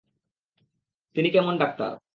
[1.15, 1.91] তিনি কেমন ডাক্তার?